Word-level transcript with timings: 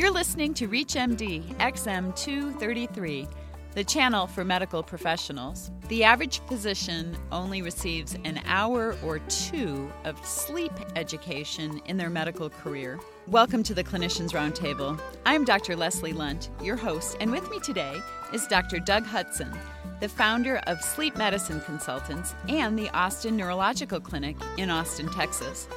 You're 0.00 0.10
listening 0.10 0.54
to 0.54 0.66
ReachMD 0.66 1.56
XM233, 1.58 3.30
the 3.74 3.84
channel 3.84 4.26
for 4.26 4.46
medical 4.46 4.82
professionals. 4.82 5.70
The 5.88 6.04
average 6.04 6.38
physician 6.48 7.18
only 7.30 7.60
receives 7.60 8.16
an 8.24 8.40
hour 8.46 8.96
or 9.04 9.18
two 9.18 9.92
of 10.04 10.24
sleep 10.24 10.72
education 10.96 11.82
in 11.84 11.98
their 11.98 12.08
medical 12.08 12.48
career. 12.48 12.98
Welcome 13.28 13.62
to 13.64 13.74
the 13.74 13.84
Clinicians 13.84 14.30
Roundtable. 14.30 14.98
I'm 15.26 15.44
Dr. 15.44 15.76
Leslie 15.76 16.14
Lundt, 16.14 16.48
your 16.62 16.76
host, 16.76 17.18
and 17.20 17.30
with 17.30 17.50
me 17.50 17.60
today 17.60 18.00
is 18.32 18.46
Dr. 18.46 18.78
Doug 18.78 19.04
Hudson, 19.04 19.52
the 20.00 20.08
founder 20.08 20.62
of 20.66 20.80
Sleep 20.80 21.14
Medicine 21.14 21.60
Consultants 21.60 22.34
and 22.48 22.78
the 22.78 22.88
Austin 22.96 23.36
Neurological 23.36 24.00
Clinic 24.00 24.38
in 24.56 24.70
Austin, 24.70 25.10
Texas. 25.10 25.68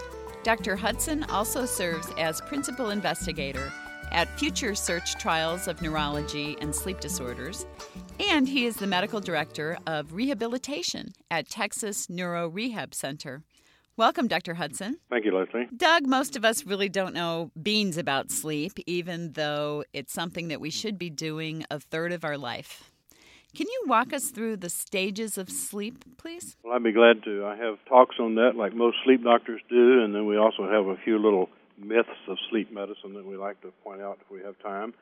Dr. 0.44 0.78
Hudson 0.78 1.26
also 1.26 1.66
serves 1.66 2.08
as 2.18 2.40
principal 2.40 2.92
investigator 2.92 3.70
at 4.14 4.30
future 4.40 4.76
search 4.76 5.16
trials 5.16 5.68
of 5.68 5.82
neurology 5.82 6.56
and 6.62 6.74
sleep 6.74 7.00
disorders, 7.00 7.66
and 8.20 8.48
he 8.48 8.66
is 8.66 8.78
the 8.78 8.88
medical 8.88 9.20
director 9.20 9.78
of 9.88 10.14
rehabilitation 10.14 11.14
at 11.30 11.50
Texas 11.50 12.10
Neuro 12.10 12.48
Rehab 12.48 12.94
Center. 12.94 13.42
Welcome, 13.98 14.28
Dr. 14.28 14.56
Hudson. 14.56 14.98
Thank 15.10 15.26
you, 15.26 15.38
Leslie. 15.38 15.68
Doug, 15.76 16.08
most 16.08 16.36
of 16.36 16.44
us 16.44 16.66
really 16.66 16.89
don't 16.89 17.14
know 17.14 17.52
beans 17.62 17.98
about 17.98 18.32
sleep, 18.32 18.74
even 18.88 19.34
though 19.34 19.84
it's 19.94 20.14
something 20.14 20.48
that 20.48 20.61
we 20.61 20.70
should 20.70 20.98
be 20.98 21.10
doing 21.10 21.66
a 21.70 21.80
third 21.80 22.11
of 22.11 22.24
our 22.24 22.38
life. 22.38 22.92
Can 23.56 23.68
you 23.68 23.84
walk 23.86 24.14
us 24.14 24.32
through 24.32 24.58
the 24.58 24.70
stages 24.70 25.38
of 25.38 25.48
sleep, 25.48 26.04
please? 26.18 26.58
Well, 26.64 26.74
I'd 26.74 26.84
be 26.84 26.92
glad 26.92 27.24
to. 27.25 27.46
I 27.46 27.56
have 27.56 27.78
talks 27.88 28.16
on 28.20 28.34
that 28.36 28.54
like 28.56 28.74
most 28.74 28.98
sleep 29.04 29.24
doctors 29.24 29.61
do, 29.70 30.04
and 30.04 30.16
then 30.16 30.25
we 30.25 30.38
also 30.38 30.64
have 30.68 30.88
a 30.88 30.98
few 31.04 31.20
little 31.20 31.50
myths 31.77 32.09
of 32.27 32.38
sleep 32.50 32.72
medicine 32.72 33.13
that 33.13 33.25
we 33.25 33.38
like 33.38 33.61
to 33.61 33.72
point 33.83 34.02
out 34.02 34.19
if 34.22 34.31
we 34.31 34.41
have 34.44 34.58
time. 34.59 34.94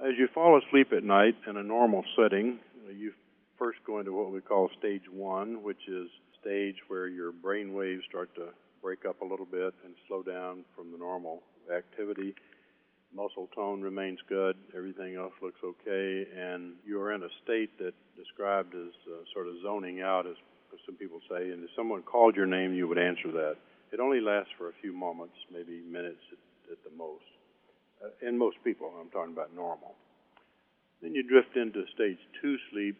As 0.00 0.12
you 0.18 0.28
fall 0.34 0.58
asleep 0.58 0.92
at 0.92 1.04
night 1.04 1.36
in 1.48 1.56
a 1.56 1.62
normal 1.62 2.04
setting, 2.16 2.58
you 2.94 3.12
first 3.58 3.78
go 3.86 3.98
into 3.98 4.12
what 4.12 4.32
we 4.32 4.40
call 4.40 4.68
stage 4.78 5.02
one, 5.10 5.62
which 5.62 5.88
is 5.88 6.08
stage 6.40 6.76
where 6.88 7.06
your 7.06 7.30
brain 7.30 7.72
waves 7.72 8.02
start 8.08 8.34
to 8.34 8.48
break 8.82 9.04
up 9.06 9.20
a 9.20 9.24
little 9.24 9.46
bit 9.46 9.74
and 9.84 9.94
slow 10.08 10.22
down 10.22 10.64
from 10.74 10.90
the 10.90 10.98
normal 10.98 11.42
activity. 11.74 12.34
Muscle 13.14 13.48
tone 13.54 13.82
remains 13.82 14.18
good, 14.28 14.56
everything 14.76 15.14
else 15.16 15.34
looks 15.42 15.60
okay, 15.62 16.26
and 16.36 16.72
you're 16.84 17.12
in 17.12 17.22
a 17.22 17.28
state 17.44 17.78
that 17.78 17.92
described 18.16 18.74
as 18.74 18.92
uh, 19.06 19.22
sort 19.32 19.46
of 19.46 19.54
zoning 19.62 20.00
out, 20.00 20.26
as 20.26 20.34
some 20.86 20.96
people 20.96 21.20
say, 21.30 21.50
and 21.50 21.62
if 21.62 21.70
someone 21.76 22.02
called 22.02 22.34
your 22.34 22.46
name, 22.46 22.74
you 22.74 22.88
would 22.88 22.98
answer 22.98 23.30
that. 23.30 23.56
It 23.92 24.00
only 24.00 24.20
lasts 24.20 24.50
for 24.56 24.68
a 24.70 24.72
few 24.80 24.92
moments, 24.92 25.34
maybe 25.52 25.82
minutes 25.82 26.22
at, 26.32 26.72
at 26.72 26.78
the 26.84 26.96
most. 26.96 27.24
Uh, 28.02 28.26
in 28.26 28.38
most 28.38 28.56
people, 28.64 28.90
I'm 28.98 29.10
talking 29.10 29.32
about 29.32 29.54
normal. 29.54 29.94
Then 31.02 31.14
you 31.14 31.22
drift 31.22 31.56
into 31.56 31.84
stage 31.94 32.18
two 32.40 32.56
sleep, 32.70 32.96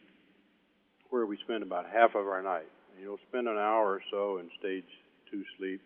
where 1.11 1.25
we 1.25 1.39
spend 1.45 1.63
about 1.63 1.87
half 1.87 2.15
of 2.15 2.27
our 2.27 2.43
night. 2.43 2.69
You'll 3.01 3.21
spend 3.29 3.49
an 3.49 3.57
hour 3.57 3.95
or 3.99 4.03
so 4.11 4.39
in 4.39 4.51
stage 4.59 4.89
two 5.31 5.45
sleep. 5.59 5.81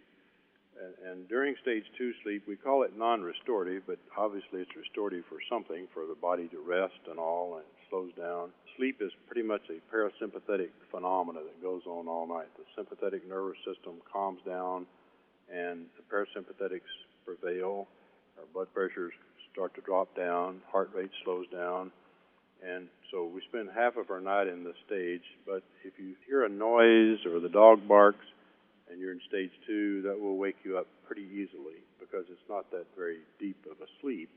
And, 0.77 1.11
and 1.11 1.29
during 1.29 1.55
stage 1.63 1.85
two 1.97 2.13
sleep, 2.23 2.43
we 2.49 2.57
call 2.57 2.83
it 2.83 2.97
non 2.97 3.23
restorative, 3.23 3.85
but 3.87 3.99
obviously 4.17 4.61
it's 4.61 4.77
restorative 4.77 5.25
for 5.29 5.39
something, 5.49 5.87
for 5.95 6.07
the 6.07 6.15
body 6.15 6.49
to 6.49 6.59
rest 6.59 7.01
and 7.09 7.19
all, 7.19 7.57
and 7.57 7.65
slows 7.91 8.13
down. 8.15 8.51
Sleep 8.77 9.01
is 9.01 9.13
pretty 9.27 9.47
much 9.47 9.63
a 9.71 9.81
parasympathetic 9.95 10.71
phenomena 10.91 11.41
that 11.41 11.63
goes 11.63 11.83
on 11.87 12.09
all 12.09 12.27
night. 12.27 12.49
The 12.57 12.65
sympathetic 12.77 13.29
nervous 13.29 13.59
system 13.65 13.95
calms 14.13 14.41
down, 14.47 14.87
and 15.53 15.87
the 15.97 16.05
parasympathetics 16.15 16.91
prevail. 17.25 17.87
Our 18.39 18.45
blood 18.53 18.69
pressures 18.75 19.13
start 19.53 19.75
to 19.77 19.81
drop 19.81 20.15
down, 20.15 20.61
heart 20.71 20.91
rate 20.95 21.11
slows 21.25 21.47
down, 21.49 21.91
and 22.63 22.89
so 23.11 23.25
we 23.25 23.41
spend 23.49 23.69
half 23.75 23.97
of 23.97 24.11
our 24.11 24.21
night 24.21 24.49
in 24.49 24.65
this 24.65 24.77
stage. 24.87 25.23
But 25.47 25.63
if 25.85 25.95
you 25.99 26.15
hear 26.27 26.45
a 26.45 26.49
noise 26.49 27.25
or 27.27 27.41
the 27.41 27.49
dog 27.49 27.87
barks 27.89 28.25
and 28.91 29.01
you're 29.01 29.13
in 29.13 29.21
stage 29.29 29.51
two, 29.67 30.03
that 30.03 30.19
will 30.21 30.37
wake 30.37 30.57
you 30.65 30.79
up 30.79 30.87
pretty 31.07 31.27
easily 31.33 31.81
because 32.01 32.25
it's 32.31 32.49
not 32.49 32.71
that 32.71 32.87
very 32.97 33.19
deep 33.39 33.57
of 33.71 33.81
a 33.81 33.89
sleep. 34.01 34.29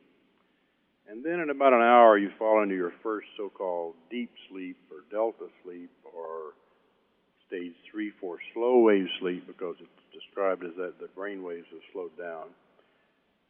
And 1.10 1.26
then 1.26 1.40
in 1.40 1.50
about 1.50 1.74
an 1.74 1.82
hour, 1.82 2.20
you 2.20 2.30
fall 2.38 2.62
into 2.62 2.76
your 2.76 2.94
first 3.02 3.28
so 3.36 3.50
called 3.50 3.96
deep 4.12 4.30
sleep 4.50 4.78
or 4.92 4.98
delta 5.10 5.52
sleep 5.64 5.90
or 6.04 6.54
stage 7.48 7.74
three, 7.90 8.12
four 8.22 8.38
slow 8.54 8.80
wave 8.80 9.08
sleep 9.20 9.48
because 9.48 9.76
it's 9.80 9.90
described 10.14 10.64
as 10.64 10.76
that 10.78 11.00
the 11.00 11.08
brain 11.16 11.42
waves 11.42 11.66
have 11.72 11.82
slowed 11.92 12.16
down. 12.16 12.46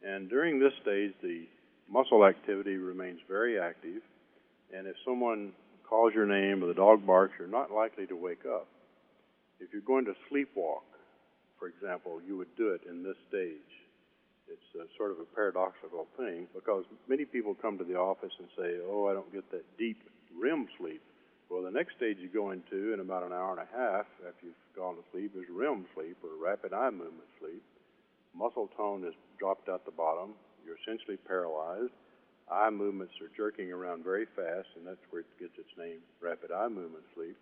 And 0.02 0.30
during 0.30 0.58
this 0.58 0.72
stage, 0.80 1.12
the 1.22 1.44
muscle 1.90 2.24
activity 2.24 2.76
remains 2.76 3.20
very 3.28 3.60
active. 3.60 4.00
And 4.74 4.86
if 4.86 4.96
someone 5.04 5.52
calls 5.86 6.14
your 6.14 6.26
name 6.26 6.64
or 6.64 6.68
the 6.68 6.74
dog 6.74 7.04
barks, 7.04 7.34
you're 7.38 7.46
not 7.46 7.70
likely 7.70 8.06
to 8.06 8.16
wake 8.16 8.46
up. 8.46 8.68
If 9.58 9.68
you're 9.74 9.82
going 9.82 10.06
to 10.06 10.14
sleepwalk, 10.32 10.88
for 11.58 11.68
example, 11.68 12.22
you 12.26 12.38
would 12.38 12.56
do 12.56 12.70
it 12.70 12.80
in 12.88 13.02
this 13.02 13.16
stage. 13.28 13.79
It's 14.50 14.70
a, 14.74 14.84
sort 14.98 15.12
of 15.12 15.18
a 15.20 15.28
paradoxical 15.34 16.06
thing 16.16 16.46
because 16.54 16.84
many 17.08 17.24
people 17.24 17.54
come 17.54 17.78
to 17.78 17.84
the 17.84 17.96
office 17.96 18.32
and 18.38 18.48
say, 18.58 18.78
"Oh, 18.82 19.06
I 19.08 19.14
don't 19.14 19.32
get 19.32 19.50
that 19.52 19.64
deep 19.78 20.02
REM 20.36 20.66
sleep." 20.78 21.02
Well, 21.48 21.62
the 21.62 21.70
next 21.70 21.96
stage 21.96 22.18
you 22.18 22.28
go 22.28 22.50
into 22.50 22.92
in 22.92 23.00
about 23.00 23.24
an 23.24 23.32
hour 23.32 23.50
and 23.50 23.60
a 23.60 23.70
half 23.76 24.06
after 24.26 24.46
you've 24.46 24.64
gone 24.76 24.94
to 24.96 25.02
sleep 25.10 25.32
is 25.34 25.44
REM 25.50 25.86
sleep 25.94 26.16
or 26.22 26.30
rapid 26.38 26.72
eye 26.72 26.90
movement 26.90 27.30
sleep. 27.40 27.62
Muscle 28.34 28.68
tone 28.76 29.04
is 29.04 29.14
dropped 29.38 29.68
out 29.68 29.84
the 29.84 29.90
bottom. 29.90 30.34
You're 30.64 30.76
essentially 30.86 31.16
paralyzed. 31.16 31.92
Eye 32.50 32.70
movements 32.70 33.14
are 33.20 33.30
jerking 33.36 33.72
around 33.72 34.04
very 34.04 34.26
fast, 34.36 34.68
and 34.76 34.86
that's 34.86 35.02
where 35.10 35.22
it 35.22 35.26
gets 35.38 35.54
its 35.58 35.70
name, 35.78 35.98
rapid 36.20 36.50
eye 36.50 36.68
movement 36.68 37.04
sleep. 37.14 37.36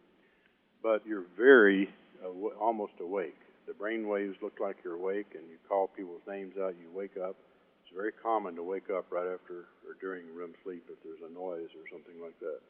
But 0.83 1.07
you're 1.07 1.25
very 1.37 1.89
uh, 2.25 2.29
almost 2.61 2.93
awake. 3.01 3.37
The 3.69 3.75
brain 3.77 4.09
waves 4.09 4.41
look 4.41 4.57
like 4.65 4.81
you're 4.83 4.97
awake, 4.97 5.37
and 5.37 5.45
you 5.45 5.61
call 5.69 5.89
people's 5.89 6.25
names 6.27 6.57
out. 6.57 6.75
You 6.81 6.89
wake 6.91 7.21
up. 7.21 7.37
It's 7.85 7.95
very 7.95 8.13
common 8.13 8.57
to 8.57 8.63
wake 8.63 8.89
up 8.89 9.13
right 9.13 9.29
after 9.29 9.69
or 9.85 9.93
during 10.01 10.25
REM 10.35 10.55
sleep 10.65 10.89
if 10.89 10.97
there's 11.05 11.21
a 11.21 11.33
noise 11.33 11.69
or 11.77 11.85
something 11.93 12.17
like 12.17 12.41
that. 12.41 12.61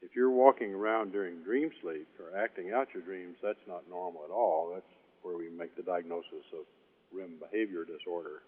If 0.00 0.14
you're 0.14 0.30
walking 0.30 0.74
around 0.74 1.10
during 1.10 1.42
dream 1.42 1.70
sleep 1.82 2.06
or 2.22 2.38
acting 2.38 2.70
out 2.72 2.94
your 2.94 3.02
dreams, 3.02 3.34
that's 3.42 3.66
not 3.66 3.90
normal 3.90 4.22
at 4.24 4.30
all. 4.30 4.70
That's 4.72 4.94
where 5.22 5.36
we 5.36 5.50
make 5.50 5.74
the 5.74 5.82
diagnosis 5.82 6.46
of 6.54 6.70
REM 7.12 7.42
behavior 7.42 7.84
disorder. 7.84 8.42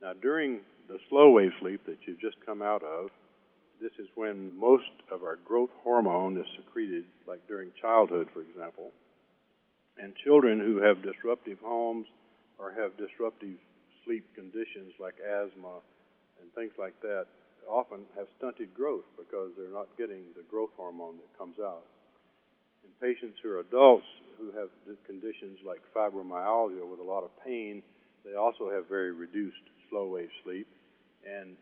Now, 0.00 0.14
during 0.14 0.60
the 0.88 0.98
slow 1.10 1.32
wave 1.32 1.52
sleep 1.60 1.84
that 1.84 1.98
you've 2.06 2.20
just 2.20 2.36
come 2.46 2.62
out 2.62 2.82
of, 2.82 3.10
this 3.80 3.92
is 3.98 4.08
when 4.14 4.58
most 4.58 4.88
of 5.12 5.22
our 5.22 5.36
growth 5.44 5.70
hormone 5.84 6.38
is 6.38 6.46
secreted, 6.56 7.04
like 7.26 7.46
during 7.46 7.72
childhood, 7.80 8.28
for 8.32 8.40
example. 8.40 8.90
And 9.98 10.14
children 10.24 10.60
who 10.60 10.78
have 10.78 11.02
disruptive 11.02 11.58
homes 11.58 12.06
or 12.58 12.72
have 12.72 12.96
disruptive 12.96 13.58
sleep 14.04 14.24
conditions 14.34 14.94
like 15.00 15.14
asthma 15.18 15.82
and 16.40 16.46
things 16.54 16.72
like 16.78 16.94
that 17.02 17.26
often 17.68 18.06
have 18.16 18.26
stunted 18.38 18.72
growth 18.74 19.04
because 19.18 19.50
they're 19.56 19.74
not 19.74 19.88
getting 19.98 20.22
the 20.36 20.46
growth 20.50 20.70
hormone 20.76 21.16
that 21.18 21.38
comes 21.38 21.58
out. 21.58 21.84
In 22.84 22.90
patients 23.02 23.38
who 23.42 23.50
are 23.50 23.60
adults 23.60 24.06
who 24.38 24.52
have 24.52 24.70
conditions 25.04 25.58
like 25.66 25.82
fibromyalgia 25.94 26.86
with 26.88 27.00
a 27.00 27.02
lot 27.02 27.24
of 27.24 27.30
pain, 27.44 27.82
they 28.24 28.34
also 28.34 28.70
have 28.70 28.88
very 28.88 29.12
reduced 29.12 29.66
slow 29.90 30.06
wave 30.06 30.30
sleep. 30.44 30.66
And 31.26 31.56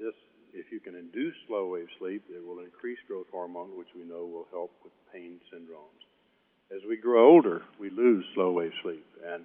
this, 0.00 0.14
if 0.54 0.72
you 0.72 0.80
can 0.80 0.96
induce 0.96 1.34
slow 1.46 1.68
wave 1.68 1.88
sleep, 1.98 2.24
it 2.30 2.44
will 2.44 2.60
increase 2.60 2.98
growth 3.06 3.28
hormone, 3.30 3.76
which 3.76 3.92
we 3.94 4.04
know 4.04 4.24
will 4.24 4.48
help 4.50 4.72
with 4.82 4.92
pain 5.12 5.38
syndromes. 5.52 6.02
As 6.72 6.80
we 6.88 6.96
grow 6.96 7.28
older, 7.28 7.62
we 7.78 7.90
lose 7.90 8.24
slow 8.34 8.52
wave 8.52 8.72
sleep. 8.82 9.04
And 9.28 9.44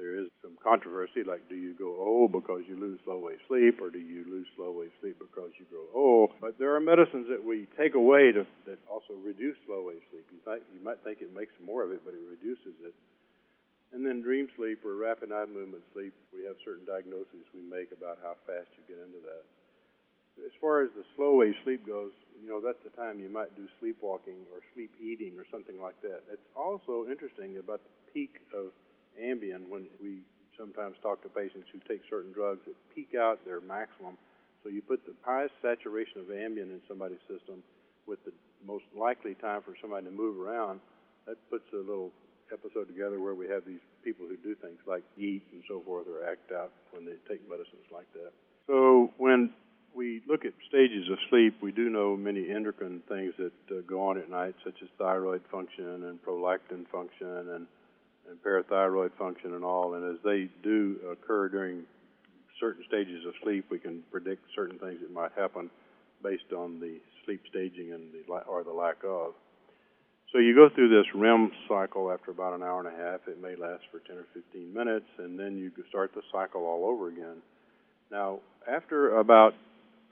there 0.00 0.16
is 0.16 0.32
some 0.40 0.56
controversy 0.64 1.20
like 1.22 1.44
do 1.52 1.54
you 1.54 1.76
go 1.76 1.92
old 2.00 2.32
because 2.32 2.64
you 2.64 2.74
lose 2.80 2.98
slow 3.04 3.20
wave 3.20 3.38
sleep 3.46 3.84
or 3.84 3.92
do 3.92 4.00
you 4.00 4.24
lose 4.24 4.48
slow 4.56 4.72
wave 4.72 4.90
sleep 5.00 5.20
because 5.20 5.52
you 5.60 5.68
grow 5.68 5.84
old 5.92 6.32
but 6.40 6.56
there 6.56 6.74
are 6.74 6.80
medicines 6.80 7.28
that 7.28 7.44
we 7.44 7.68
take 7.76 7.92
away 7.92 8.32
to, 8.32 8.48
that 8.64 8.80
also 8.88 9.12
reduce 9.20 9.60
slow 9.68 9.92
wave 9.92 10.00
sleep. 10.08 10.24
You, 10.32 10.40
might, 10.48 10.64
you 10.72 10.80
might 10.80 11.04
think 11.04 11.20
it 11.20 11.36
makes 11.36 11.52
more 11.60 11.84
of 11.84 11.92
it 11.92 12.00
but 12.00 12.16
it 12.16 12.24
reduces 12.24 12.72
it. 12.80 12.96
And 13.92 14.00
then 14.00 14.24
dream 14.24 14.48
sleep 14.56 14.80
or 14.88 14.96
rapid 14.96 15.30
eye 15.36 15.44
movement 15.44 15.84
sleep 15.92 16.16
we 16.32 16.48
have 16.48 16.56
certain 16.64 16.88
diagnoses 16.88 17.44
we 17.52 17.60
make 17.60 17.92
about 17.92 18.16
how 18.24 18.40
fast 18.48 18.72
you 18.80 18.82
get 18.88 19.04
into 19.04 19.20
that. 19.28 19.44
As 20.40 20.54
far 20.64 20.80
as 20.80 20.88
the 20.96 21.04
slow 21.12 21.44
wave 21.44 21.60
sleep 21.62 21.84
goes 21.84 22.16
you 22.40 22.48
know 22.48 22.60
that's 22.60 22.80
the 22.82 22.94
time 22.96 23.20
you 23.20 23.28
might 23.28 23.54
do 23.56 23.68
sleepwalking 23.78 24.48
or 24.52 24.60
sleep 24.74 24.90
eating 25.00 25.36
or 25.36 25.44
something 25.50 25.80
like 25.80 26.00
that 26.02 26.24
it's 26.32 26.48
also 26.56 27.06
interesting 27.10 27.58
about 27.58 27.80
the 27.84 28.12
peak 28.12 28.40
of 28.56 28.72
Ambien 29.20 29.68
when 29.68 29.86
we 30.00 30.22
sometimes 30.60 30.96
talk 31.02 31.22
to 31.22 31.28
patients 31.28 31.68
who 31.72 31.80
take 31.88 32.02
certain 32.08 32.32
drugs 32.32 32.60
that 32.66 32.76
peak 32.94 33.16
out 33.16 33.40
their 33.44 33.60
maximum. 33.60 34.20
So 34.62 34.68
you 34.68 34.82
put 34.82 35.04
the 35.06 35.14
highest 35.24 35.54
saturation 35.62 36.20
of 36.20 36.26
Ambien 36.28 36.68
in 36.68 36.80
somebody's 36.86 37.24
system 37.24 37.64
with 38.06 38.22
the 38.24 38.32
most 38.66 38.84
likely 38.92 39.34
time 39.34 39.62
for 39.62 39.74
somebody 39.80 40.04
to 40.06 40.12
move 40.12 40.38
around. 40.38 40.80
That 41.26 41.36
puts 41.50 41.64
a 41.72 41.80
little 41.80 42.12
episode 42.52 42.88
together 42.88 43.20
where 43.20 43.34
we 43.34 43.48
have 43.48 43.64
these 43.64 43.80
people 44.04 44.26
who 44.26 44.36
do 44.36 44.54
things 44.56 44.78
like 44.86 45.04
eat 45.16 45.42
and 45.52 45.62
so 45.68 45.80
forth 45.80 46.06
or 46.08 46.28
act 46.28 46.52
out 46.52 46.72
when 46.90 47.04
they 47.04 47.16
take 47.28 47.40
medicines 47.48 47.88
like 47.92 48.10
that. 48.12 48.32
So 48.66 49.12
when 49.16 49.50
we 49.94 50.22
look 50.28 50.44
at 50.44 50.52
stages 50.68 51.08
of 51.10 51.18
sleep, 51.28 51.56
we 51.60 51.72
do 51.72 51.90
know 51.90 52.16
many 52.16 52.50
endocrine 52.50 53.02
things 53.08 53.34
that 53.38 53.52
uh, 53.70 53.80
go 53.86 54.08
on 54.08 54.18
at 54.18 54.30
night, 54.30 54.54
such 54.64 54.76
as 54.82 54.88
thyroid 54.98 55.42
function 55.50 56.04
and 56.04 56.22
prolactin 56.22 56.86
function 56.90 57.26
and, 57.26 57.66
and 58.28 58.42
parathyroid 58.44 59.10
function 59.18 59.54
and 59.54 59.64
all. 59.64 59.94
And 59.94 60.14
as 60.14 60.22
they 60.24 60.48
do 60.62 60.96
occur 61.10 61.48
during 61.48 61.82
certain 62.58 62.84
stages 62.86 63.24
of 63.26 63.32
sleep, 63.42 63.66
we 63.70 63.78
can 63.78 64.02
predict 64.10 64.42
certain 64.54 64.78
things 64.78 65.00
that 65.00 65.12
might 65.12 65.32
happen 65.36 65.70
based 66.22 66.52
on 66.56 66.78
the 66.78 66.98
sleep 67.24 67.40
staging 67.48 67.92
and 67.92 68.12
the 68.12 68.32
or 68.44 68.62
the 68.62 68.72
lack 68.72 68.96
of. 69.04 69.32
So 70.32 70.38
you 70.38 70.54
go 70.54 70.68
through 70.72 70.90
this 70.90 71.06
REM 71.14 71.50
cycle 71.68 72.12
after 72.12 72.30
about 72.30 72.54
an 72.54 72.62
hour 72.62 72.86
and 72.86 72.94
a 72.94 72.96
half. 72.96 73.20
It 73.26 73.42
may 73.42 73.56
last 73.56 73.82
for 73.90 73.98
10 73.98 74.16
or 74.16 74.26
15 74.32 74.72
minutes, 74.72 75.06
and 75.18 75.38
then 75.38 75.56
you 75.56 75.72
start 75.88 76.12
the 76.14 76.22
cycle 76.30 76.66
all 76.66 76.84
over 76.84 77.08
again. 77.08 77.42
Now, 78.12 78.38
after 78.68 79.18
about 79.18 79.54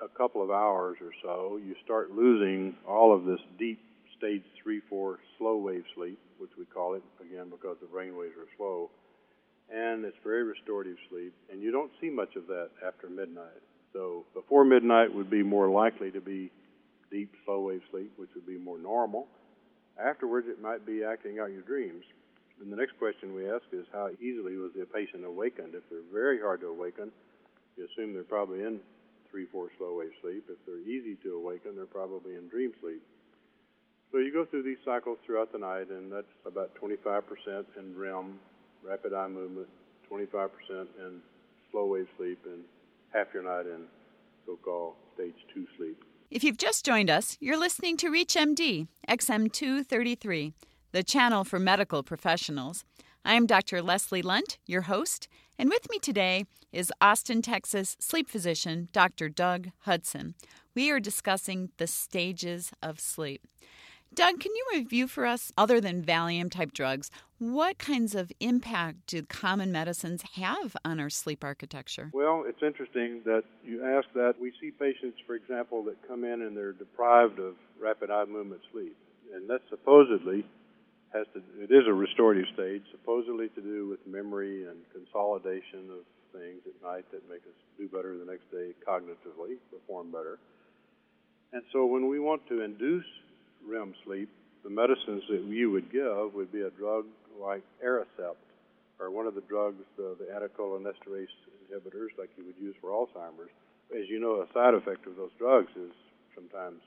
a 0.02 0.08
couple 0.08 0.42
of 0.42 0.50
hours 0.50 0.98
or 1.00 1.12
so, 1.22 1.58
you 1.64 1.74
start 1.84 2.10
losing 2.10 2.76
all 2.86 3.14
of 3.14 3.24
this 3.24 3.40
deep 3.58 3.80
stage 4.16 4.42
3 4.62 4.80
4 4.88 5.18
slow 5.38 5.56
wave 5.56 5.84
sleep, 5.94 6.18
which 6.38 6.50
we 6.58 6.64
call 6.66 6.94
it, 6.94 7.02
again, 7.20 7.50
because 7.50 7.76
the 7.80 7.86
brain 7.86 8.16
waves 8.16 8.34
are 8.38 8.48
slow. 8.56 8.90
And 9.70 10.04
it's 10.04 10.16
very 10.24 10.44
restorative 10.44 10.96
sleep, 11.10 11.34
and 11.52 11.62
you 11.62 11.70
don't 11.70 11.90
see 12.00 12.08
much 12.08 12.36
of 12.36 12.46
that 12.46 12.70
after 12.86 13.08
midnight. 13.08 13.60
So 13.92 14.24
before 14.34 14.64
midnight 14.64 15.14
would 15.14 15.30
be 15.30 15.42
more 15.42 15.68
likely 15.68 16.10
to 16.12 16.20
be 16.20 16.50
deep 17.10 17.32
slow 17.44 17.60
wave 17.60 17.82
sleep, 17.90 18.12
which 18.16 18.30
would 18.34 18.46
be 18.46 18.58
more 18.58 18.78
normal. 18.78 19.26
Afterwards, 20.02 20.46
it 20.48 20.62
might 20.62 20.86
be 20.86 21.04
acting 21.04 21.38
out 21.38 21.50
your 21.50 21.62
dreams. 21.62 22.04
And 22.60 22.72
the 22.72 22.76
next 22.76 22.98
question 22.98 23.34
we 23.34 23.50
ask 23.50 23.64
is 23.72 23.84
how 23.92 24.10
easily 24.20 24.56
was 24.56 24.72
the 24.76 24.84
patient 24.86 25.24
awakened? 25.24 25.74
If 25.74 25.82
they're 25.90 26.00
very 26.12 26.40
hard 26.40 26.60
to 26.60 26.68
awaken, 26.68 27.10
you 27.76 27.86
assume 27.86 28.14
they're 28.14 28.24
probably 28.24 28.60
in 28.60 28.80
3 29.30 29.46
4 29.46 29.68
slow 29.78 29.98
wave 29.98 30.10
sleep. 30.22 30.44
If 30.48 30.58
they're 30.66 30.78
easy 30.78 31.16
to 31.22 31.36
awaken, 31.36 31.76
they're 31.76 31.86
probably 31.86 32.34
in 32.34 32.48
dream 32.48 32.72
sleep. 32.80 33.02
So 34.10 34.18
you 34.18 34.32
go 34.32 34.44
through 34.44 34.62
these 34.62 34.78
cycles 34.84 35.18
throughout 35.26 35.52
the 35.52 35.58
night, 35.58 35.90
and 35.90 36.10
that's 36.10 36.26
about 36.46 36.70
25% 36.82 37.22
in 37.78 37.96
REM, 37.96 38.38
rapid 38.82 39.12
eye 39.12 39.28
movement, 39.28 39.68
25% 40.10 40.48
in 40.70 41.20
slow 41.70 41.86
wave 41.86 42.08
sleep, 42.16 42.38
and 42.46 42.62
half 43.12 43.26
your 43.34 43.42
night 43.42 43.66
in 43.66 43.84
so 44.46 44.56
called 44.64 44.94
stage 45.14 45.34
2 45.54 45.66
sleep. 45.76 46.04
If 46.30 46.44
you've 46.44 46.58
just 46.58 46.84
joined 46.84 47.10
us, 47.10 47.36
you're 47.40 47.58
listening 47.58 47.96
to 47.98 48.10
ReachMD, 48.10 48.86
XM233, 49.08 50.52
the 50.92 51.02
channel 51.02 51.44
for 51.44 51.58
medical 51.58 52.02
professionals. 52.02 52.84
I'm 53.24 53.46
Dr. 53.46 53.82
Leslie 53.82 54.22
Lundt, 54.22 54.58
your 54.66 54.82
host, 54.82 55.28
and 55.58 55.68
with 55.68 55.90
me 55.90 55.98
today 55.98 56.46
is 56.72 56.92
Austin, 57.00 57.42
Texas 57.42 57.96
sleep 58.00 58.28
physician 58.28 58.88
Dr. 58.92 59.28
Doug 59.28 59.68
Hudson. 59.80 60.34
We 60.74 60.90
are 60.90 61.00
discussing 61.00 61.70
the 61.76 61.86
stages 61.86 62.72
of 62.82 63.00
sleep. 63.00 63.46
Doug, 64.14 64.40
can 64.40 64.52
you 64.54 64.64
review 64.72 65.06
for 65.06 65.26
us, 65.26 65.52
other 65.58 65.80
than 65.80 66.02
Valium 66.02 66.50
type 66.50 66.72
drugs, 66.72 67.10
what 67.38 67.78
kinds 67.78 68.14
of 68.14 68.32
impact 68.40 69.06
do 69.06 69.22
common 69.22 69.70
medicines 69.70 70.22
have 70.34 70.74
on 70.84 70.98
our 70.98 71.10
sleep 71.10 71.44
architecture? 71.44 72.10
Well, 72.14 72.44
it's 72.46 72.62
interesting 72.62 73.20
that 73.26 73.42
you 73.64 73.84
ask 73.84 74.08
that. 74.14 74.34
We 74.40 74.52
see 74.60 74.70
patients, 74.70 75.18
for 75.26 75.34
example, 75.34 75.82
that 75.84 75.96
come 76.08 76.24
in 76.24 76.40
and 76.40 76.56
they're 76.56 76.72
deprived 76.72 77.38
of 77.38 77.54
rapid 77.80 78.10
eye 78.10 78.24
movement 78.24 78.62
sleep. 78.72 78.96
And 79.34 79.48
that 79.50 79.60
supposedly 79.68 80.46
it 81.68 81.74
is 81.74 81.84
a 81.86 81.92
restorative 81.92 82.46
stage, 82.54 82.82
supposedly 82.90 83.48
to 83.50 83.60
do 83.60 83.88
with 83.88 84.00
memory 84.06 84.64
and 84.64 84.78
consolidation 84.92 85.92
of 85.92 86.00
things 86.32 86.64
at 86.64 86.76
night 86.80 87.04
that 87.12 87.28
make 87.28 87.44
us 87.44 87.58
do 87.76 87.88
better 87.88 88.16
the 88.16 88.24
next 88.24 88.48
day 88.50 88.72
cognitively, 88.88 89.60
perform 89.70 90.10
better. 90.10 90.38
And 91.52 91.62
so 91.72 91.84
when 91.84 92.08
we 92.08 92.20
want 92.20 92.46
to 92.48 92.62
induce 92.62 93.04
REM 93.68 93.94
sleep, 94.04 94.30
the 94.64 94.70
medicines 94.70 95.22
that 95.28 95.44
you 95.44 95.70
would 95.70 95.92
give 95.92 96.32
would 96.34 96.52
be 96.52 96.62
a 96.62 96.70
drug 96.70 97.04
like 97.38 97.62
Aricept, 97.84 98.40
or 98.98 99.10
one 99.10 99.26
of 99.26 99.34
the 99.34 99.42
drugs, 99.42 99.76
the, 99.96 100.16
the 100.18 100.26
acetylcholinesterase 100.32 101.36
inhibitors, 101.68 102.16
like 102.18 102.30
you 102.36 102.44
would 102.44 102.58
use 102.60 102.74
for 102.80 102.90
Alzheimer's. 102.90 103.52
As 103.92 104.08
you 104.08 104.20
know, 104.20 104.40
a 104.40 104.46
side 104.52 104.74
effect 104.74 105.06
of 105.06 105.16
those 105.16 105.30
drugs 105.38 105.70
is 105.76 105.92
sometimes 106.34 106.80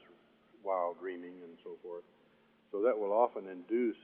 wild 0.64 1.00
dreaming 1.00 1.34
and 1.44 1.54
so 1.64 1.72
forth. 1.84 2.04
So 2.72 2.82
that 2.82 2.98
will 2.98 3.14
often 3.14 3.46
induce 3.48 3.98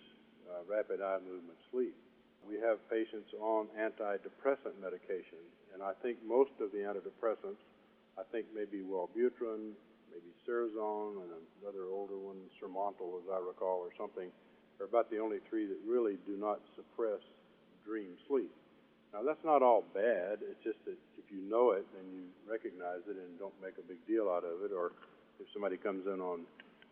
uh, 0.48 0.64
rapid 0.68 1.02
eye 1.02 1.20
movement 1.24 1.60
sleep. 1.72 1.96
We 2.48 2.56
have 2.64 2.80
patients 2.90 3.34
on 3.40 3.68
antidepressant 3.76 4.80
medication, 4.80 5.44
and 5.74 5.84
I 5.84 5.92
think 6.02 6.18
most 6.24 6.56
of 6.62 6.72
the 6.72 6.88
antidepressants, 6.88 7.60
I 8.18 8.24
think 8.32 8.48
maybe 8.56 8.80
Wellbutrin, 8.80 9.76
maybe 10.10 10.32
Serzone, 10.48 11.20
and 11.22 11.32
another 11.62 11.92
older 11.92 12.18
one, 12.18 12.40
Surmontil, 12.56 13.20
as 13.20 13.28
I 13.28 13.40
recall, 13.44 13.84
or 13.84 13.92
something, 13.98 14.32
are 14.80 14.86
about 14.86 15.12
the 15.12 15.20
only 15.20 15.40
three 15.50 15.66
that 15.66 15.78
really 15.86 16.18
do 16.26 16.38
not 16.38 16.60
suppress 16.76 17.20
dream 17.86 18.16
sleep. 18.28 18.52
Now, 19.14 19.24
that's 19.24 19.44
not 19.44 19.62
all 19.62 19.84
bad. 19.94 20.40
It's 20.44 20.64
just 20.64 20.80
that 20.86 20.98
if 21.18 21.26
you 21.32 21.42
know 21.50 21.72
it 21.72 21.86
and 22.00 22.06
you 22.14 22.24
recognize 22.50 23.04
it 23.08 23.16
and 23.16 23.40
don't 23.40 23.56
make 23.62 23.76
a 23.80 23.86
big 23.88 24.00
deal 24.08 24.30
out 24.30 24.44
of 24.44 24.64
it, 24.64 24.72
or 24.72 24.92
if 25.40 25.48
somebody 25.54 25.78
comes 25.78 26.06
in 26.08 26.20
on 26.20 26.42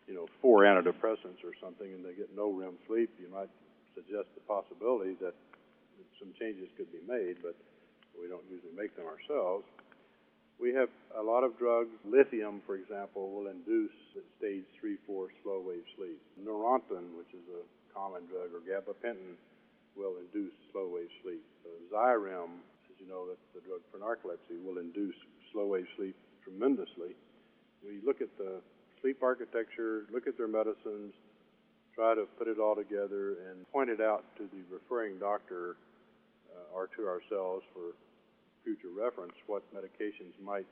you 0.06 0.14
know, 0.14 0.26
four 0.40 0.62
antidepressants 0.62 1.42
or 1.42 1.52
something 1.60 1.86
and 1.86 2.04
they 2.04 2.14
get 2.14 2.30
no 2.34 2.50
REM 2.50 2.78
sleep, 2.86 3.10
you 3.18 3.28
might 3.28 3.50
suggest 3.94 4.30
the 4.34 4.44
possibility 4.46 5.14
that 5.20 5.34
some 6.18 6.32
changes 6.38 6.68
could 6.76 6.90
be 6.92 7.02
made, 7.06 7.42
but 7.42 7.56
we 8.14 8.28
don't 8.28 8.44
usually 8.48 8.72
make 8.76 8.94
them 8.96 9.04
ourselves. 9.04 9.64
We 10.56 10.72
have 10.72 10.88
a 11.12 11.22
lot 11.22 11.44
of 11.44 11.58
drugs. 11.58 11.92
Lithium, 12.04 12.62
for 12.64 12.76
example, 12.76 13.28
will 13.28 13.48
induce 13.52 13.92
stage 14.38 14.64
3 14.80 14.96
4 15.06 15.28
slow 15.42 15.60
wave 15.60 15.84
sleep. 15.96 16.16
Neurontin, 16.40 17.12
which 17.18 17.28
is 17.36 17.44
a 17.52 17.60
common 17.92 18.24
drug, 18.24 18.56
or 18.56 18.64
gabapentin, 18.64 19.36
will 19.96 20.16
induce 20.16 20.52
slow 20.72 20.88
wave 20.88 21.12
sleep. 21.22 21.44
Uh, 21.64 21.76
Xyrem, 21.92 22.64
as 22.88 22.96
you 22.96 23.08
know, 23.08 23.28
that's 23.28 23.48
the 23.52 23.60
drug 23.68 23.84
for 23.92 24.00
narcolepsy, 24.00 24.56
will 24.64 24.78
induce 24.80 25.16
slow 25.52 25.66
wave 25.66 25.88
sleep 25.96 26.16
tremendously. 26.42 27.12
We 27.84 28.00
look 28.04 28.22
at 28.22 28.32
the 28.38 28.64
sleep 29.00 29.22
architecture, 29.22 30.06
look 30.12 30.26
at 30.26 30.36
their 30.36 30.48
medicines, 30.48 31.12
try 31.94 32.14
to 32.14 32.26
put 32.38 32.48
it 32.48 32.58
all 32.58 32.74
together, 32.74 33.36
and 33.48 33.70
point 33.72 33.90
it 33.90 34.00
out 34.00 34.24
to 34.36 34.44
the 34.44 34.62
referring 34.72 35.18
doctor 35.18 35.76
uh, 36.50 36.76
or 36.76 36.88
to 36.96 37.06
ourselves 37.06 37.64
for 37.72 37.94
future 38.64 38.92
reference 38.96 39.32
what 39.46 39.62
medications 39.74 40.34
might 40.42 40.66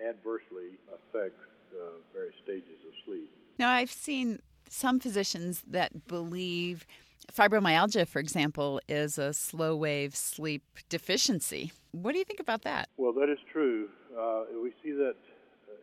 adversely 0.00 0.78
affect 0.88 1.38
uh, 1.74 1.98
various 2.12 2.34
stages 2.42 2.78
of 2.86 2.92
sleep. 3.04 3.30
Now, 3.58 3.70
I've 3.70 3.90
seen 3.90 4.40
some 4.68 5.00
physicians 5.00 5.62
that 5.66 6.06
believe 6.06 6.86
fibromyalgia, 7.32 8.06
for 8.08 8.18
example, 8.18 8.80
is 8.88 9.18
a 9.18 9.32
slow 9.32 9.76
wave 9.76 10.16
sleep 10.16 10.62
deficiency. 10.88 11.72
What 11.92 12.12
do 12.12 12.18
you 12.18 12.24
think 12.24 12.40
about 12.40 12.62
that? 12.62 12.88
Well, 12.96 13.12
that 13.14 13.28
is 13.30 13.38
true. 13.52 13.88
Uh, 14.18 14.44
we 14.62 14.72
see 14.82 14.92
that 14.92 15.16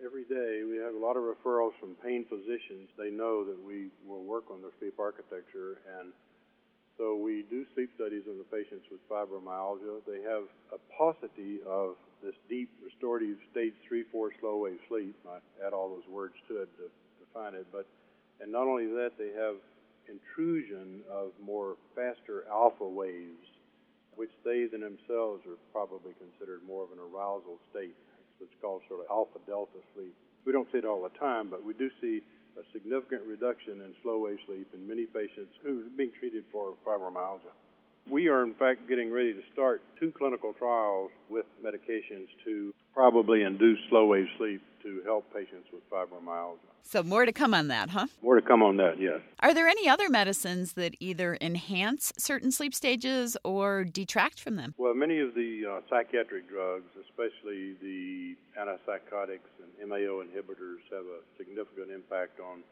every 0.03 0.23
day. 0.23 0.63
We 0.63 0.77
have 0.79 0.95
a 0.95 1.01
lot 1.01 1.17
of 1.19 1.23
referrals 1.23 1.75
from 1.79 1.95
pain 2.03 2.25
physicians. 2.29 2.87
They 2.97 3.11
know 3.11 3.43
that 3.43 3.59
we 3.59 3.91
will 4.07 4.23
work 4.23 4.47
on 4.51 4.61
their 4.61 4.71
sleep 4.79 4.95
architecture, 4.99 5.83
and 5.99 6.11
so 6.97 7.15
we 7.15 7.43
do 7.49 7.65
sleep 7.75 7.91
studies 7.95 8.23
on 8.27 8.37
the 8.39 8.47
patients 8.47 8.87
with 8.91 9.03
fibromyalgia. 9.11 10.03
They 10.07 10.23
have 10.23 10.47
a 10.71 10.79
paucity 10.95 11.59
of 11.67 11.95
this 12.23 12.35
deep 12.47 12.69
restorative 12.83 13.37
stage 13.51 13.73
3 13.87 14.03
4 14.11 14.31
slow 14.39 14.57
wave 14.57 14.79
sleep. 14.87 15.15
I 15.27 15.39
add 15.65 15.73
all 15.73 15.89
those 15.89 16.07
words 16.07 16.35
to 16.47 16.63
it 16.63 16.69
to 16.79 16.87
define 17.19 17.55
it. 17.55 17.67
But, 17.71 17.87
and 18.41 18.51
not 18.51 18.67
only 18.67 18.87
that, 18.87 19.11
they 19.17 19.31
have 19.35 19.55
intrusion 20.07 21.01
of 21.11 21.31
more 21.43 21.75
faster 21.95 22.43
alpha 22.51 22.87
waves, 22.87 23.47
which 24.15 24.31
they 24.43 24.67
themselves 24.67 25.43
are 25.47 25.59
probably 25.71 26.11
considered 26.19 26.59
more 26.67 26.83
of 26.83 26.91
an 26.91 26.99
arousal 26.99 27.59
state 27.71 27.95
what's 28.39 28.55
called 28.61 28.81
sort 28.87 29.01
of 29.01 29.07
alpha 29.11 29.39
delta 29.45 29.79
sleep. 29.93 30.15
We 30.45 30.51
don't 30.51 30.67
see 30.71 30.79
it 30.79 30.85
all 30.85 31.03
the 31.03 31.13
time, 31.19 31.49
but 31.49 31.63
we 31.63 31.73
do 31.73 31.89
see 32.01 32.21
a 32.57 32.63
significant 32.73 33.21
reduction 33.27 33.81
in 33.81 33.93
slow 34.01 34.19
wave 34.19 34.39
sleep 34.47 34.67
in 34.73 34.87
many 34.87 35.05
patients 35.05 35.53
who 35.63 35.81
are 35.81 35.91
being 35.95 36.11
treated 36.19 36.43
for 36.51 36.73
fibromyalgia. 36.85 37.53
We 38.09 38.27
are, 38.27 38.43
in 38.43 38.55
fact, 38.55 38.87
getting 38.89 39.11
ready 39.11 39.33
to 39.33 39.41
start 39.53 39.81
two 39.99 40.11
clinical 40.11 40.53
trials 40.53 41.11
with 41.29 41.45
medications 41.63 42.27
to 42.45 42.73
probably 42.99 43.43
induce 43.43 43.79
slow 43.87 44.07
wave 44.07 44.27
sleep 44.37 44.61
to 44.83 45.01
help 45.05 45.23
patients 45.33 45.69
with 45.71 45.89
fibromyalgia. 45.89 46.57
So, 46.83 47.01
more 47.01 47.25
to 47.25 47.31
come 47.31 47.53
on 47.53 47.69
that, 47.69 47.89
huh? 47.89 48.07
More 48.21 48.35
to 48.35 48.45
come 48.45 48.61
on 48.61 48.75
that, 48.75 48.99
yes. 48.99 49.21
Are 49.39 49.53
there 49.53 49.69
any 49.69 49.87
other 49.87 50.09
medicines 50.09 50.73
that 50.73 50.95
either 50.99 51.37
enhance 51.39 52.11
certain 52.17 52.51
sleep 52.51 52.73
stages 52.75 53.37
or 53.45 53.85
detract 53.85 54.41
from 54.41 54.57
them? 54.57 54.75
Well, 54.77 54.93
many 54.93 55.19
of 55.19 55.33
the 55.33 55.63
uh, 55.63 55.79
psychiatric 55.89 56.49
drugs, 56.49 56.91
especially 56.99 57.75
the 57.81 58.35
antipsychotics 58.59 59.47
and 59.63 59.89
MAO 59.89 60.19
inhibitors, 60.19 60.83
have 60.91 61.05
a 61.05 61.23
significant 61.37 61.91
impact 61.95 62.41
on 62.41 62.63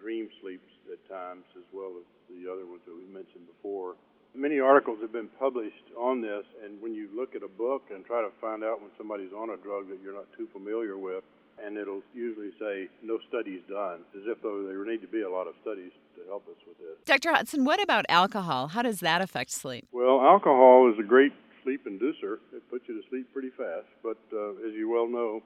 dream 0.00 0.28
sleeps 0.40 0.66
at 0.90 0.98
times 1.08 1.44
as 1.56 1.62
well 1.72 1.92
as 2.00 2.06
the 2.34 2.50
other 2.50 2.66
ones 2.66 2.82
that 2.86 2.96
we 2.96 3.06
mentioned 3.14 3.46
before. 3.46 3.94
Many 4.34 4.60
articles 4.60 4.98
have 5.02 5.12
been 5.12 5.28
published 5.38 5.92
on 5.98 6.22
this, 6.22 6.44
and 6.64 6.80
when 6.80 6.94
you 6.94 7.08
look 7.14 7.36
at 7.36 7.42
a 7.42 7.48
book 7.48 7.82
and 7.92 8.04
try 8.04 8.22
to 8.22 8.30
find 8.40 8.64
out 8.64 8.80
when 8.80 8.90
somebody's 8.96 9.32
on 9.32 9.50
a 9.50 9.58
drug 9.58 9.88
that 9.90 9.98
you're 10.02 10.14
not 10.14 10.26
too 10.36 10.48
familiar 10.52 10.96
with, 10.96 11.22
and 11.62 11.76
it'll 11.76 12.02
usually 12.14 12.50
say 12.58 12.88
no 13.02 13.18
studies 13.28 13.60
done, 13.68 14.00
as 14.16 14.22
if 14.24 14.40
though 14.42 14.64
there 14.64 14.84
need 14.86 15.02
to 15.02 15.06
be 15.06 15.20
a 15.20 15.28
lot 15.28 15.46
of 15.46 15.54
studies 15.60 15.92
to 16.16 16.24
help 16.28 16.48
us 16.48 16.56
with 16.66 16.78
this. 16.78 16.96
Dr. 17.04 17.34
Hudson, 17.34 17.66
what 17.66 17.82
about 17.82 18.06
alcohol? 18.08 18.68
How 18.68 18.80
does 18.80 19.00
that 19.00 19.20
affect 19.20 19.50
sleep? 19.50 19.86
Well, 19.92 20.22
alcohol 20.22 20.90
is 20.90 20.98
a 20.98 21.06
great 21.06 21.32
sleep 21.62 21.86
inducer. 21.86 22.38
It 22.54 22.68
puts 22.70 22.88
you 22.88 23.00
to 23.00 23.08
sleep 23.10 23.32
pretty 23.34 23.50
fast, 23.50 23.86
but 24.02 24.18
uh, 24.32 24.66
as 24.66 24.72
you 24.72 24.88
well 24.88 25.08
know, 25.08 25.42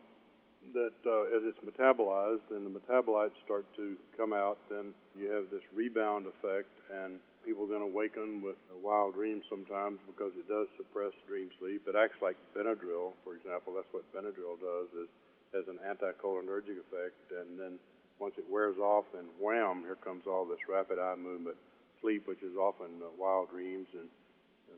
that 0.74 0.94
uh, 1.06 1.36
as 1.36 1.42
it's 1.42 1.58
metabolized 1.58 2.50
and 2.50 2.66
the 2.66 2.80
metabolites 2.80 3.36
start 3.44 3.64
to 3.76 3.96
come 4.16 4.32
out, 4.32 4.58
then 4.70 4.94
you 5.18 5.30
have 5.30 5.50
this 5.50 5.62
rebound 5.74 6.26
effect, 6.26 6.70
and 6.92 7.18
people 7.46 7.70
then 7.70 7.80
awaken 7.80 8.42
with 8.42 8.58
wild 8.82 9.14
dreams 9.14 9.46
sometimes 9.46 10.02
because 10.10 10.34
it 10.34 10.50
does 10.50 10.66
suppress 10.76 11.14
dream 11.30 11.48
sleep. 11.62 11.86
It 11.86 11.94
acts 11.94 12.18
like 12.18 12.34
Benadryl, 12.50 13.14
for 13.22 13.38
example. 13.38 13.78
That's 13.78 13.88
what 13.94 14.02
Benadryl 14.10 14.58
does 14.58 14.90
is 14.98 15.08
has 15.54 15.64
an 15.70 15.78
anticholinergic 15.86 16.74
effect, 16.82 17.16
and 17.30 17.54
then 17.54 17.78
once 18.18 18.34
it 18.36 18.44
wears 18.50 18.76
off, 18.82 19.06
then 19.14 19.30
wham, 19.38 19.86
here 19.86 19.96
comes 20.02 20.26
all 20.26 20.44
this 20.44 20.58
rapid 20.68 20.98
eye 20.98 21.14
movement 21.14 21.56
sleep, 22.02 22.26
which 22.26 22.42
is 22.42 22.58
often 22.58 22.98
uh, 22.98 23.08
wild 23.16 23.48
dreams 23.54 23.86
and 23.94 24.10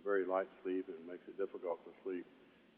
very 0.04 0.28
light 0.28 0.46
sleep, 0.62 0.86
and 0.86 1.00
makes 1.08 1.24
it 1.26 1.40
difficult 1.40 1.80
to 1.88 1.90
sleep 2.04 2.26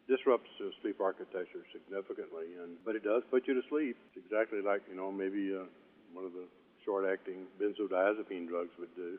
disrupts 0.09 0.51
the 0.59 0.73
sleep 0.83 0.99
architecture 1.01 1.63
significantly, 1.71 2.59
and 2.59 2.75
but 2.85 2.97
it 2.97 3.05
does 3.05 3.23
put 3.31 3.47
you 3.47 3.55
to 3.55 3.63
sleep. 3.69 3.95
It's 4.11 4.27
exactly 4.27 4.59
like 4.63 4.83
you 4.91 4.97
know 4.97 5.13
maybe 5.13 5.55
uh, 5.55 5.67
one 6.13 6.25
of 6.25 6.33
the 6.33 6.47
short-acting 6.85 7.47
benzodiazepine 7.61 8.49
drugs 8.49 8.75
would 8.79 8.95
do. 8.97 9.19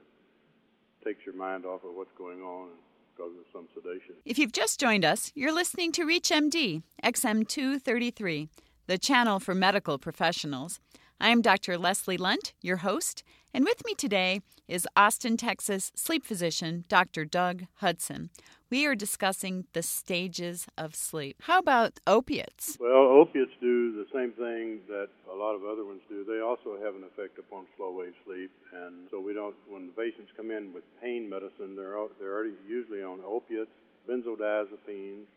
Takes 1.04 1.26
your 1.26 1.36
mind 1.36 1.66
off 1.66 1.84
of 1.84 1.96
what's 1.96 2.12
going 2.16 2.42
on 2.42 2.70
and 2.70 2.78
causes 3.18 3.46
some 3.52 3.68
sedation. 3.74 4.16
If 4.24 4.38
you've 4.38 4.52
just 4.52 4.80
joined 4.80 5.04
us, 5.04 5.32
you're 5.34 5.54
listening 5.54 5.92
to 5.94 6.06
ReachMD 6.06 6.84
XM233, 7.04 8.50
the 8.86 8.98
channel 9.00 9.40
for 9.40 9.56
medical 9.56 9.98
professionals. 9.98 10.80
I 11.20 11.30
am 11.30 11.42
Dr. 11.42 11.78
Leslie 11.78 12.18
Lundt, 12.18 12.54
your 12.62 12.78
host, 12.78 13.24
and 13.54 13.66
with 13.66 13.84
me 13.86 13.94
today 13.94 14.42
is 14.68 14.88
Austin, 14.96 15.36
Texas 15.36 15.92
sleep 15.96 16.26
physician 16.26 16.86
Dr. 16.88 17.26
Doug 17.26 17.66
Hudson. 17.76 18.30
We 18.70 18.86
are 18.86 18.96
discussing 18.96 19.66
the 19.74 19.84
stages 19.84 20.68
of 20.78 20.96
sleep. 20.96 21.36
How 21.44 21.60
about 21.60 22.00
opiates? 22.08 22.78
Well, 22.80 23.20
opiates 23.20 23.52
do 23.60 23.92
the 23.92 24.08
same 24.14 24.32
thing 24.32 24.80
that 24.88 25.10
a 25.30 25.36
lot 25.36 25.56
of 25.56 25.66
other 25.66 25.84
ones 25.84 26.00
do. 26.08 26.24
They 26.24 26.40
also 26.40 26.80
have 26.82 26.96
an 26.96 27.04
effect 27.04 27.38
upon 27.38 27.66
slow 27.76 27.92
wave 27.92 28.14
sleep, 28.26 28.52
and 28.72 29.08
so 29.12 29.20
we 29.20 29.34
don't. 29.34 29.56
When 29.68 29.88
the 29.88 29.94
patients 29.94 30.32
come 30.38 30.52
in 30.52 30.72
with 30.72 30.84
pain 31.02 31.30
medicine, 31.30 31.76
they're 31.76 32.00
they're 32.20 32.34
already 32.34 32.56
usually 32.66 33.04
on 33.04 33.20
opiates, 33.28 33.72
benzodiazepines, 34.10 35.28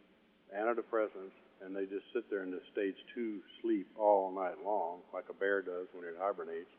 antidepressants, 0.54 1.34
and 1.64 1.74
they 1.74 1.86
just 1.86 2.06
sit 2.12 2.30
there 2.30 2.42
in 2.42 2.52
this 2.52 2.62
stage 2.72 2.96
two 3.14 3.40
sleep 3.62 3.88
all 3.98 4.30
night 4.30 4.62
long, 4.64 5.00
like 5.12 5.24
a 5.30 5.34
bear 5.34 5.62
does 5.62 5.88
when 5.92 6.04
it 6.04 6.14
hibernates, 6.20 6.70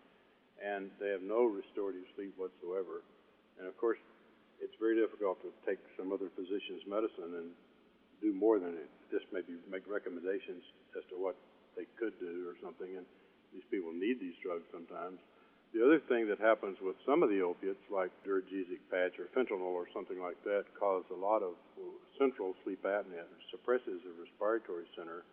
and 0.63 0.91
they 0.99 1.09
have 1.11 1.23
no 1.23 1.43
restorative 1.45 2.07
sleep 2.15 2.33
whatsoever. 2.37 3.03
And 3.59 3.67
of 3.67 3.75
course, 3.77 3.99
it's 4.63 4.75
very 4.79 4.95
difficult 4.95 5.41
to 5.43 5.51
take 5.67 5.79
some 5.99 6.11
other 6.11 6.31
physician's 6.35 6.83
medicine 6.87 7.35
and 7.35 7.49
do 8.23 8.31
more 8.31 8.59
than 8.59 8.75
it. 8.75 8.89
Just 9.11 9.27
maybe 9.31 9.59
make 9.67 9.83
recommendations 9.87 10.63
as 10.95 11.03
to 11.11 11.15
what 11.19 11.35
they 11.75 11.83
could 11.99 12.15
do 12.19 12.47
or 12.47 12.55
something. 12.63 12.87
And 12.95 13.05
these 13.51 13.67
people 13.67 13.91
need 13.91 14.19
these 14.19 14.35
drugs 14.39 14.63
sometimes. 14.71 15.19
The 15.75 15.83
other 15.83 15.99
thing 16.07 16.31
that 16.31 16.39
happens 16.39 16.79
with 16.79 16.95
some 17.03 17.19
of 17.19 17.27
the 17.27 17.43
opiates, 17.43 17.83
like 17.91 18.07
Duragesic 18.23 18.79
patch 18.87 19.19
or 19.19 19.27
fentanyl 19.35 19.75
or 19.75 19.91
something 19.91 20.23
like 20.23 20.39
that, 20.47 20.63
cause 20.79 21.03
a 21.11 21.19
lot 21.19 21.43
of 21.43 21.59
central 22.15 22.55
sleep 22.63 22.79
apnea. 22.87 23.27
It 23.27 23.43
suppresses 23.51 23.99
the 24.07 24.15
respiratory 24.15 24.87
center 24.95 25.27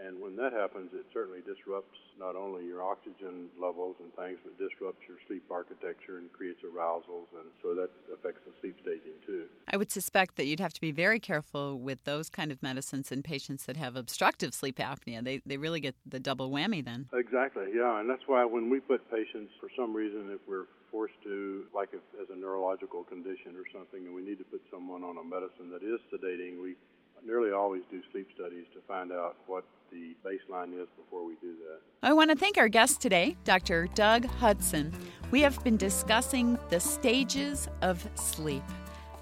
and 0.00 0.20
when 0.20 0.36
that 0.36 0.52
happens, 0.52 0.90
it 0.94 1.06
certainly 1.12 1.40
disrupts 1.40 1.96
not 2.18 2.36
only 2.36 2.64
your 2.64 2.82
oxygen 2.82 3.48
levels 3.60 3.96
and 4.00 4.12
things, 4.14 4.38
but 4.44 4.56
disrupts 4.58 5.00
your 5.08 5.18
sleep 5.26 5.44
architecture 5.50 6.18
and 6.18 6.32
creates 6.32 6.60
arousals. 6.64 7.28
And 7.36 7.48
so 7.62 7.74
that 7.74 7.90
affects 8.12 8.40
the 8.46 8.52
sleep 8.60 8.76
staging 8.82 9.18
too. 9.26 9.44
I 9.68 9.76
would 9.76 9.90
suspect 9.90 10.36
that 10.36 10.46
you'd 10.46 10.60
have 10.60 10.72
to 10.74 10.80
be 10.80 10.92
very 10.92 11.20
careful 11.20 11.78
with 11.78 12.02
those 12.04 12.28
kind 12.28 12.50
of 12.52 12.62
medicines 12.62 13.12
in 13.12 13.22
patients 13.22 13.64
that 13.66 13.76
have 13.76 13.96
obstructive 13.96 14.54
sleep 14.54 14.78
apnea. 14.78 15.22
They, 15.22 15.42
they 15.44 15.56
really 15.56 15.80
get 15.80 15.94
the 16.06 16.20
double 16.20 16.50
whammy 16.50 16.84
then. 16.84 17.08
Exactly, 17.12 17.66
yeah. 17.74 18.00
And 18.00 18.08
that's 18.08 18.26
why 18.26 18.44
when 18.44 18.70
we 18.70 18.80
put 18.80 19.08
patients, 19.10 19.52
for 19.60 19.68
some 19.76 19.94
reason, 19.94 20.30
if 20.32 20.40
we're 20.48 20.66
forced 20.90 21.16
to, 21.24 21.64
like 21.74 21.88
if, 21.92 22.02
as 22.20 22.28
a 22.30 22.36
neurological 22.36 23.04
condition 23.04 23.56
or 23.56 23.64
something, 23.72 24.06
and 24.06 24.14
we 24.14 24.22
need 24.22 24.38
to 24.38 24.44
put 24.44 24.62
someone 24.70 25.02
on 25.02 25.16
a 25.16 25.24
medicine 25.24 25.70
that 25.70 25.82
is 25.82 26.00
sedating, 26.12 26.62
we 26.62 26.76
nearly 27.26 27.52
always 27.52 27.82
do 27.90 28.00
sleep 28.12 28.28
studies 28.34 28.64
to 28.74 28.80
find 28.86 29.12
out 29.12 29.36
what 29.46 29.64
the 29.90 30.14
baseline 30.24 30.72
is 30.80 30.88
before 30.96 31.24
we 31.24 31.34
do 31.40 31.54
that. 31.68 31.80
I 32.02 32.12
want 32.12 32.30
to 32.30 32.36
thank 32.36 32.58
our 32.58 32.68
guest 32.68 33.00
today, 33.00 33.36
Dr. 33.44 33.88
Doug 33.94 34.24
Hudson. 34.24 34.92
We 35.30 35.40
have 35.42 35.62
been 35.62 35.76
discussing 35.76 36.58
the 36.70 36.80
stages 36.80 37.68
of 37.82 38.06
sleep. 38.14 38.62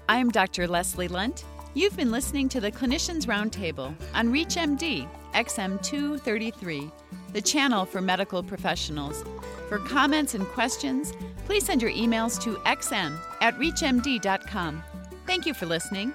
I 0.07 0.17
am 0.17 0.29
Dr. 0.29 0.67
Leslie 0.67 1.07
Lundt. 1.07 1.45
You've 1.73 1.95
been 1.95 2.11
listening 2.11 2.49
to 2.49 2.59
the 2.59 2.71
Clinicians 2.71 3.25
Roundtable 3.25 3.93
on 4.13 4.31
ReachMD 4.31 5.07
XM233, 5.33 6.91
the 7.33 7.41
channel 7.41 7.85
for 7.85 8.01
medical 8.01 8.43
professionals. 8.43 9.23
For 9.69 9.79
comments 9.79 10.33
and 10.33 10.45
questions, 10.47 11.13
please 11.45 11.65
send 11.65 11.81
your 11.81 11.91
emails 11.91 12.41
to 12.41 12.55
xm 12.65 13.17
at 13.39 13.57
reachmd.com. 13.57 14.83
Thank 15.25 15.45
you 15.45 15.53
for 15.53 15.65
listening. 15.65 16.13